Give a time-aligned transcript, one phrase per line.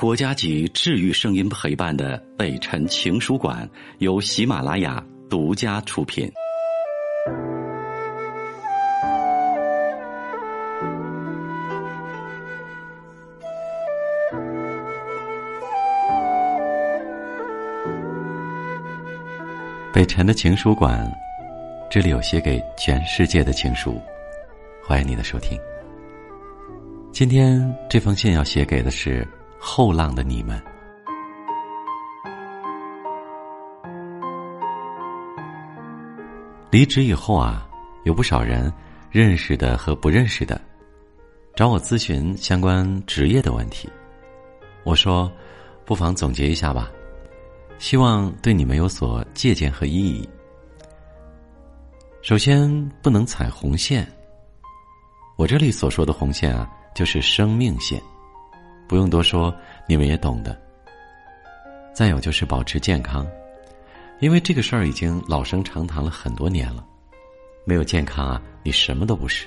[0.00, 6.26] 国家级治愈声音陪伴的北辰情书馆由喜马拉雅独家出品。
[19.92, 21.06] 北辰的情书馆，
[21.90, 24.00] 这里有写给全世界的情书，
[24.82, 25.60] 欢迎你的收听。
[27.12, 29.28] 今天这封信要写给的是。
[29.62, 30.60] 后浪的你们，
[36.70, 37.68] 离职以后啊，
[38.04, 38.72] 有不少人
[39.10, 40.58] 认识的和不认识的，
[41.54, 43.86] 找我咨询相关职业的问题。
[44.82, 45.30] 我说，
[45.84, 46.90] 不妨总结一下吧，
[47.78, 50.26] 希望对你们有所借鉴和意义。
[52.22, 54.10] 首先，不能踩红线。
[55.36, 58.02] 我这里所说的红线啊，就是生命线。
[58.90, 59.54] 不用多说，
[59.86, 60.60] 你们也懂的。
[61.94, 63.24] 再有就是保持健康，
[64.18, 66.84] 因为这个事儿已经老生常谈了很多年了。
[67.64, 69.46] 没有健康啊，你什么都不是。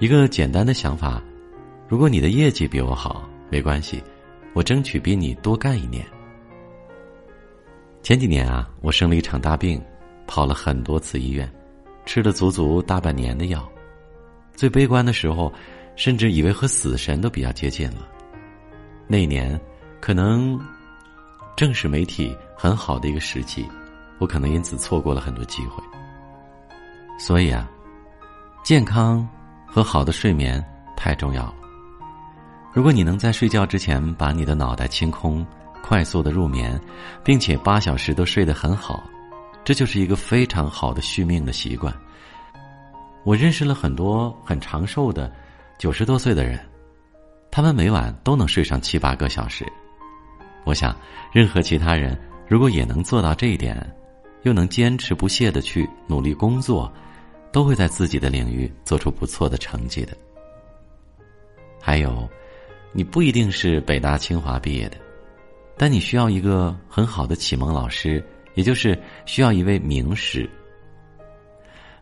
[0.00, 1.22] 一个简单的想法：
[1.86, 4.02] 如果你的业绩比我好，没关系，
[4.52, 6.04] 我争取比你多干一年。
[8.02, 9.80] 前几年啊，我生了一场大病，
[10.26, 11.48] 跑了很多次医院，
[12.04, 13.64] 吃了足足大半年的药，
[14.56, 15.52] 最悲观的时候。
[15.96, 18.06] 甚至以为和死神都比较接近了。
[19.08, 19.58] 那年，
[20.00, 20.60] 可能
[21.56, 23.66] 正是媒体很好的一个时期，
[24.18, 25.82] 我可能因此错过了很多机会。
[27.18, 27.68] 所以啊，
[28.62, 29.26] 健康
[29.66, 30.62] 和好的睡眠
[30.96, 31.54] 太重要了。
[32.74, 35.46] 如果你能在睡觉之前把你的脑袋清空，
[35.82, 36.78] 快速的入眠，
[37.24, 39.02] 并且八小时都睡得很好，
[39.64, 41.94] 这就是一个非常好的续命的习惯。
[43.24, 45.32] 我认识了很多很长寿的。
[45.78, 46.58] 九十多岁的人，
[47.50, 49.64] 他们每晚都能睡上七八个小时。
[50.64, 50.96] 我想，
[51.32, 53.78] 任何其他人如果也能做到这一点，
[54.42, 56.90] 又能坚持不懈的去努力工作，
[57.52, 60.16] 都会在自己的领域做出不错的成绩的。
[61.80, 62.26] 还有，
[62.92, 64.96] 你不一定是北大清华毕业的，
[65.76, 70.48] 但你需要一个很好的启蒙老师，也就是需要一位名师。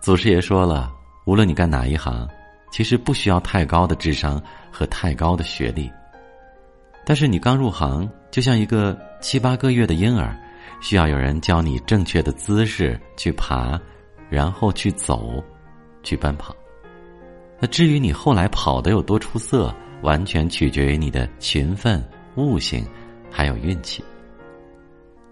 [0.00, 0.90] 祖师爷说了，
[1.26, 2.26] 无论你干哪一行。
[2.70, 5.90] 其实不需要太高的智商和太高的学历，
[7.04, 10.36] 但是你刚入行，就像一个七八个月的婴儿，
[10.80, 13.80] 需要有人教你正确的姿势去爬，
[14.28, 15.42] 然后去走，
[16.02, 16.54] 去奔跑。
[17.58, 22.86] 那至于你后来跑的有多出色，完全取决于你的勤奋、悟性，
[23.30, 24.04] 还有运气。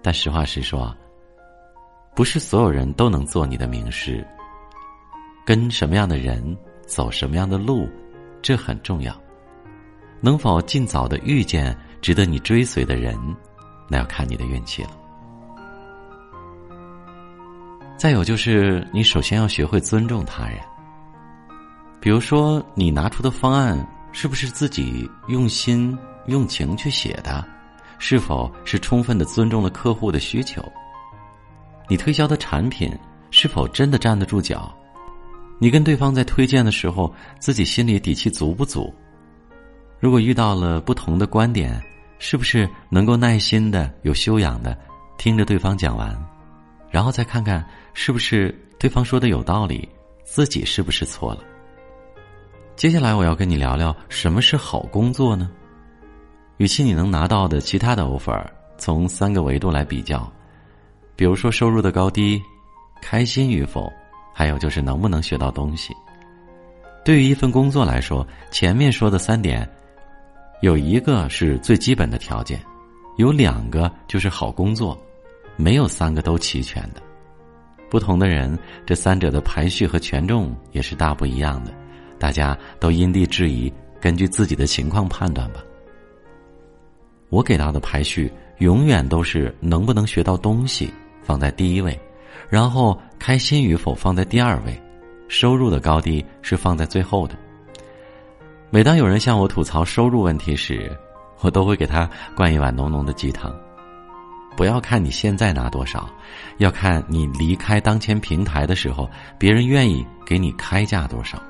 [0.02, 0.92] 但实话实说，
[2.14, 4.26] 不是所有人都能做你的名师。
[5.44, 6.56] 跟什么样的人？
[6.86, 7.88] 走什么样的路，
[8.41, 9.14] 这很重要。
[10.20, 13.19] 能否尽早的遇见值得你追随的人，
[13.88, 14.91] 那要看你的运气了。
[17.98, 20.58] 再有就是，你首先要学会尊重他人。
[22.00, 25.96] 比如说，你拿出的方案是不是自己用心
[26.26, 27.44] 用情去写的？
[27.98, 30.62] 是否是充分的尊重了客户的需求？
[31.88, 32.92] 你推销的产品
[33.30, 34.76] 是否真的站得住脚？
[35.59, 38.93] 你跟对方在推荐的时候，自己心里底气足不足？
[39.99, 41.83] 如果遇到了不同的观点，
[42.19, 44.77] 是不是能够耐心的、有修养的
[45.17, 46.15] 听着对方讲完，
[46.91, 49.89] 然后再看看是不是对方说的有道理，
[50.25, 51.43] 自己是不是错了？
[52.77, 55.50] 接下来我要跟你聊聊什么是好工作呢？
[56.59, 58.44] 与其你能拿到的其他的 offer，
[58.77, 60.31] 从三个维度来比较，
[61.17, 62.38] 比如说收入的高低，
[63.00, 63.91] 开心与否。
[64.38, 65.97] 还有就是能不能学到东西？
[67.02, 69.66] 对于一份工作来说，前面说的三点，
[70.60, 72.60] 有一个是最基本的条件，
[73.16, 74.94] 有两个就是好工作，
[75.56, 77.00] 没有三个都齐全的。
[77.88, 81.72] 不同的人，这三者的排序和权重也是大不一样的。
[82.19, 85.64] 大家都因地制宜，根据自己的情况判断吧。
[87.31, 91.99] 我给到的排序永远都是能不能学到东西放在第一位。
[92.49, 94.83] 然后开心与否放在第二位，
[95.29, 97.35] 收入的高低是放在最后的。
[98.71, 100.91] 每当有人向我吐槽收入问题时，
[101.41, 103.55] 我都会给他灌一碗浓浓的鸡汤。
[104.56, 106.09] 不要看你现在拿多少，
[106.59, 111.41] 要看你离开当前平台的时候，别人愿意给你开价多少。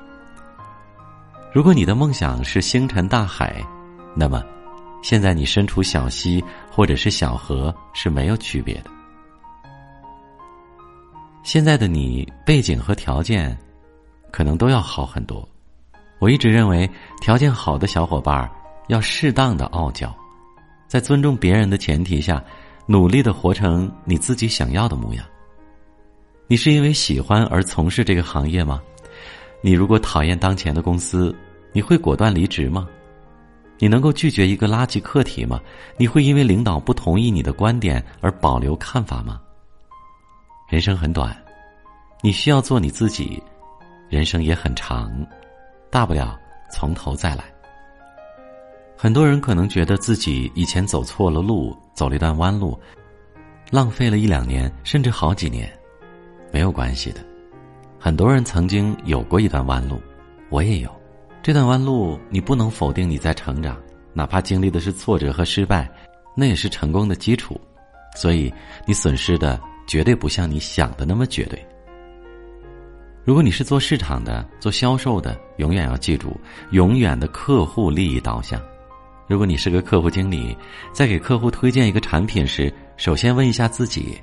[1.53, 3.63] 如果你的梦想是星辰大海，
[4.13, 4.43] 那么
[5.01, 8.91] 现在你身处小溪或者是小河是没有区别的。
[11.47, 13.57] 现在的你背景和条件，
[14.31, 15.47] 可能都要好很多。
[16.19, 16.89] 我一直认为，
[17.21, 18.51] 条件好的小伙伴
[18.89, 20.13] 要适当的傲娇，
[20.89, 22.43] 在尊重别人的前提下，
[22.85, 25.23] 努力的活成你自己想要的模样。
[26.47, 28.81] 你是因为喜欢而从事这个行业吗？
[29.61, 31.33] 你如果讨厌当前的公司，
[31.71, 32.85] 你会果断离职吗？
[33.79, 35.61] 你能够拒绝一个垃圾课题吗？
[35.95, 39.39] 你会因为领导不同意你的观点而保留看法吗？
[40.67, 41.33] 人生很短，
[42.21, 43.41] 你需要做你自己；
[44.09, 45.09] 人生也很长，
[45.89, 46.37] 大不了
[46.69, 47.45] 从头再来。
[48.97, 52.77] 很多人可能觉得自己以前走错了路，走了一段弯路，
[53.71, 55.71] 浪费了一两年，甚至好几年，
[56.51, 57.21] 没有关系的。
[57.97, 60.01] 很多人曾经有过一段弯路，
[60.49, 60.93] 我也有。
[61.41, 63.81] 这段弯路，你不能否定你在成长，
[64.11, 65.89] 哪怕经历的是挫折和失败，
[66.35, 67.57] 那也是成功的基础。
[68.17, 68.53] 所以，
[68.85, 69.57] 你损失的
[69.87, 71.65] 绝对不像你想的那么绝对。
[73.23, 76.39] 如果你是做市场的、做销售的，永远要记住，
[76.71, 78.61] 永远的客户利益导向。
[79.27, 80.55] 如果你是个客户经理，
[80.93, 84.17] 在给客户推荐一个产品时，首先问一下自己：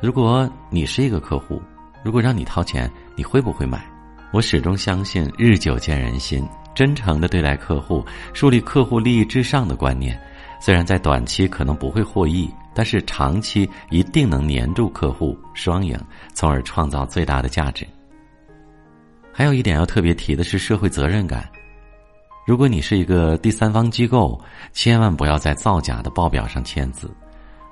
[0.00, 1.62] 如果你是一个客户，
[2.02, 3.84] 如果让你掏钱，你会不会买？
[4.32, 10.20] 我始终相信“日久见人心”，真诚的对待客户，树立客户利益至上的观念。
[10.60, 15.98] 虽然在短期可能不会获益，但是长期一定能黏住客户，双赢，
[16.34, 17.86] 从而创造最大的价值。
[19.32, 21.48] 还有一点要特别提的是社会责任感。
[22.46, 24.38] 如果你是一个第三方机构，
[24.72, 27.08] 千万不要在造假的报表上签字；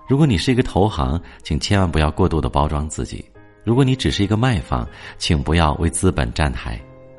[0.09, 3.25] 如果你是一个投行，请千万不要过度的包装自己。
[3.65, 4.89] 如果你只是一个卖方，
[5.19, 6.79] 请不要为资本站台；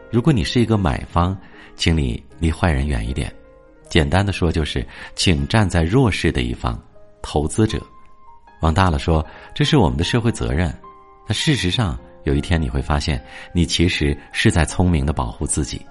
[0.10, 1.38] 如果你是一个买方，
[1.76, 3.32] 请你离坏人远一点。
[3.90, 6.80] 简单的说，就是请站在弱势的一方。
[7.22, 7.82] 投资者，
[8.62, 10.74] 往大了说，这是我们的社会责任。
[11.28, 13.22] 那事实上，有一天你会发现，
[13.54, 15.82] 你其实是在聪明的保护自己。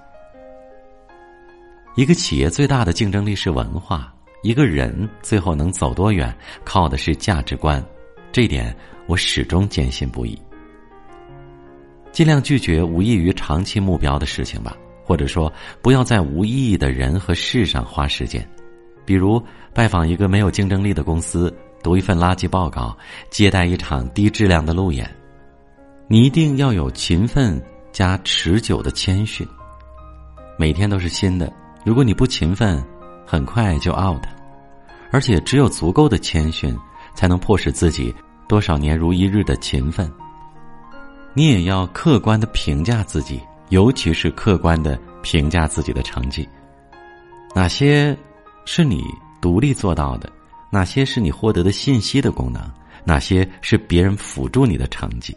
[1.97, 6.35] 一个企业最大的竞争力是文化，一个人最后能走多远，
[6.65, 7.85] 靠的是价值观。
[8.31, 8.75] 这一点
[9.06, 10.41] 我始终坚信不疑。
[12.11, 14.77] 尽量拒绝无异于长期目标的事情吧，
[15.08, 15.50] 或者说
[15.81, 18.46] 不要在无意义的人和事上花时间，
[19.06, 21.50] 比如拜访一个没有竞争力的公司，
[21.82, 22.94] 读一份垃圾报告，
[23.31, 25.10] 接待一场低质量的路演。
[26.08, 27.58] 你一定要有勤奋
[27.90, 29.49] 加持久的谦逊，
[30.58, 31.50] 每天都是新的。
[31.87, 32.84] 如果你不勤奋，
[33.25, 34.22] 很快就 out。
[35.10, 36.76] 而且只有足够的谦逊，
[37.14, 38.14] 才能迫使自己
[38.46, 40.12] 多少年如一日的勤奋。
[41.32, 43.40] 你也要客观的评价自己，
[43.70, 46.49] 尤其是客观的评价自己的成绩。
[47.55, 48.17] 哪些
[48.65, 49.03] 是你
[49.41, 50.31] 独立做到的？
[50.70, 52.62] 哪些是你获得的信息的功能？
[53.05, 55.35] 哪些是别人辅助你的成绩？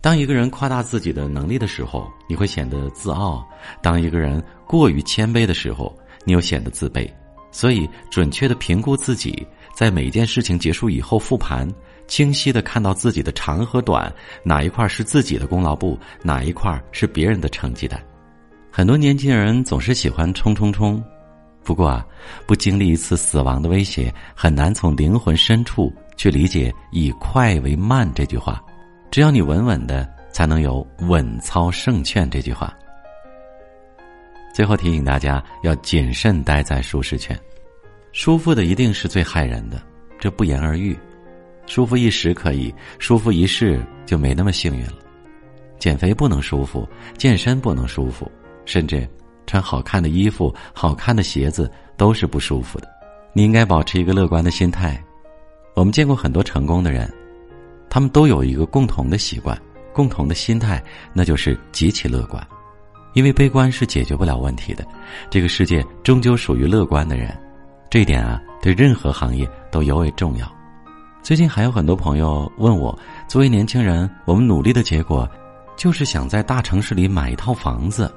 [0.00, 3.44] 当一个人夸大自己的能力的时候，你会显得自傲；
[3.82, 5.92] 当一个人过于谦卑的时候，
[6.24, 7.10] 你又显得自卑。
[7.50, 9.44] 所以，准确的评估自己，
[9.74, 11.68] 在每一件事情结束以后复盘。
[12.06, 14.12] 清晰的看到自己的长和短，
[14.42, 18.00] 哪一块是自己的功劳簿，哪一块是别人的成绩单。
[18.70, 21.02] 很多年轻人总是喜欢冲冲冲，
[21.64, 22.06] 不过啊，
[22.46, 28.62] 不经历一次死亡的威胁，很难从灵魂深处去理解“以快为慢”这句话。
[29.10, 32.72] 只要你稳稳的，才能有“稳操胜券”这句话。
[34.54, 37.38] 最后提醒大家要谨慎待在舒适圈，
[38.12, 39.82] 舒服的一定是最害人的，
[40.18, 40.96] 这不言而喻。
[41.66, 44.94] 舒服一时可以，舒服一世就没那么幸运了。
[45.78, 48.30] 减肥不能舒服，健身不能舒服，
[48.64, 49.06] 甚至
[49.46, 52.88] 穿好看的衣服、好看的鞋子都是不舒服的。
[53.32, 55.02] 你应该保持一个乐观的心态。
[55.74, 57.12] 我们见过很多成功的人，
[57.90, 59.60] 他们都有一个共同的习惯、
[59.92, 60.82] 共同的心态，
[61.12, 62.44] 那就是极其乐观。
[63.12, 64.86] 因为悲观是解决不了问题的。
[65.28, 67.36] 这个世界终究属于乐观的人，
[67.90, 70.55] 这一点啊，对任何行业都尤为重要。
[71.26, 75.28] 最近还有很多朋友问我，作为年轻人，我们努力的结果，
[75.76, 78.14] 就是想在大城市里买一套房子。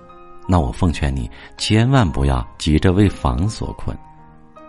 [0.47, 3.97] 那我奉劝你，千万不要急着为房所困。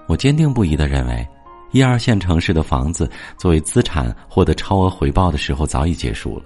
[0.06, 1.28] 我坚定不移的认为，
[1.72, 6.44] 一二线城市的房子作为资产获得超额回报的时候早已结束了，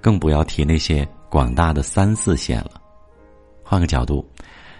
[0.00, 2.72] 更不要提那些广大的三四线了。
[3.62, 4.28] 换个角度，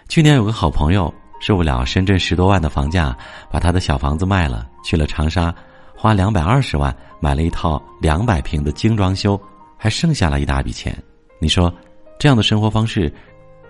[0.09, 3.17] 去年有个好朋友受不了深圳十多万的房价，
[3.53, 5.55] 把他的小房子卖了，去了长沙。
[5.97, 9.41] 花两百二十万买了一套两百平的精装修，
[9.77, 10.97] 还剩下了一大笔钱。
[11.41, 11.73] 你说，
[12.19, 13.13] 这样的生活方式，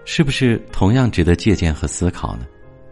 [0.05, 2.47] 是不是同样值得借鉴和思考呢？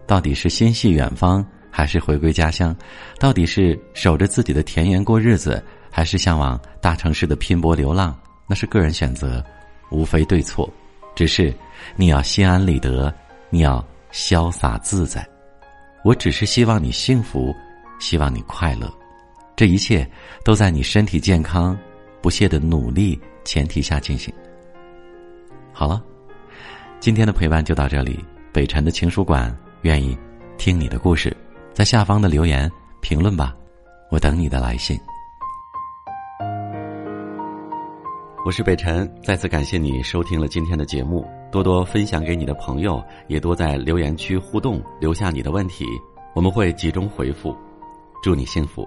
[0.07, 2.75] 到底是心系远方，还是回归家乡？
[3.19, 8.17] 到底是守着自己的田园过日子，还是向往大城市的拼搏流浪？
[8.47, 9.45] 那是个人选择，
[9.91, 10.69] 无非对错。
[11.14, 11.55] 只是
[11.97, 13.12] 你要心安理得，
[13.49, 15.26] 你要潇洒自在。
[16.05, 17.55] 我只是希望你幸福，
[17.99, 18.93] 希望你快乐，
[19.56, 20.08] 这一切
[20.44, 21.78] 都在你身体健康、
[22.20, 24.34] 不懈的努力前提下进行。
[25.73, 26.02] 好了，
[26.99, 28.18] 今天的陪伴就到这里。
[28.52, 30.16] 北辰的情书馆愿意
[30.56, 31.37] 听你的故事，
[31.73, 32.70] 在下方的留言
[33.00, 33.54] 评论吧，
[34.11, 34.96] 我等你的来信。
[38.46, 45.84] 我是北辰，再次感谢你收听了今天的节目，多多分享给你的朋友，也多在留言区互动，留下你的问题，
[46.34, 47.56] 我们会集中回复。
[48.23, 48.87] 祝你幸福。